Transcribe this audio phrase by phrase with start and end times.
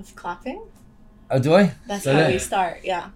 [0.00, 0.62] Of clapping?
[1.30, 1.74] Oh, do I?
[1.86, 2.30] That's So how there.
[2.32, 3.10] we start, yeah.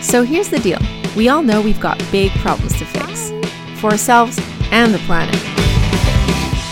[0.00, 0.78] So here's the deal
[1.14, 3.30] we all know we've got big problems to fix
[3.80, 4.38] for ourselves
[4.70, 5.34] and the planet.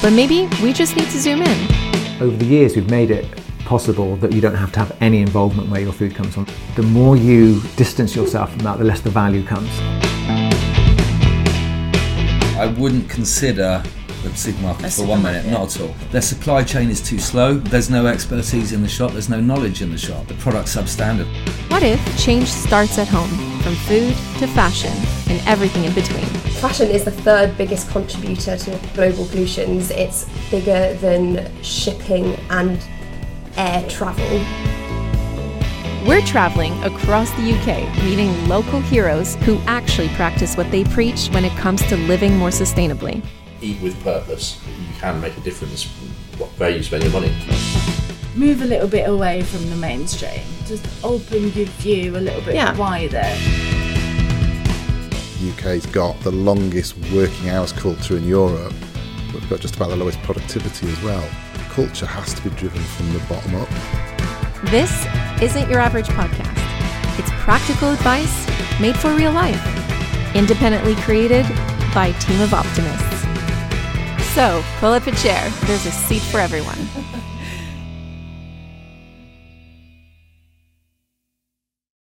[0.01, 2.22] But maybe we just need to zoom in.
[2.22, 3.26] Over the years, we've made it
[3.67, 6.47] possible that you don't have to have any involvement where your food comes from.
[6.74, 9.71] The more you distance yourself from that, the less the value comes.
[12.58, 13.83] I wouldn't consider
[14.23, 15.95] the supermarket A for one minute, not at all.
[16.11, 17.55] Their supply chain is too slow.
[17.55, 19.12] There's no expertise in the shop.
[19.12, 20.27] There's no knowledge in the shop.
[20.27, 21.27] The product's substandard.
[21.70, 23.30] What if change starts at home,
[23.62, 24.92] from food to fashion
[25.28, 26.25] and everything in between?
[26.61, 29.91] Fashion is the third biggest contributor to global pollutions.
[29.91, 32.78] It's bigger than shipping and
[33.56, 34.45] air travel.
[36.06, 41.45] We're traveling across the UK, meeting local heroes who actually practice what they preach when
[41.45, 43.23] it comes to living more sustainably.
[43.62, 44.59] Eat with purpose.
[44.66, 45.84] You can make a difference
[46.59, 47.32] where you spend your money.
[48.36, 50.41] Move a little bit away from the mainstream.
[50.66, 52.77] Just open your view a little bit Yeah.
[52.77, 53.25] wider.
[55.42, 58.72] UK's got the longest working hours culture in Europe,
[59.33, 61.27] we've got just about the lowest productivity as well.
[61.70, 63.69] Culture has to be driven from the bottom up.
[64.70, 64.92] This
[65.42, 67.19] isn't your average podcast.
[67.19, 68.47] It's practical advice
[68.81, 69.61] made for real life,
[70.36, 71.47] independently created
[71.94, 73.19] by a team of optimists.
[74.41, 76.78] So, pull up a chair, there's a seat for everyone.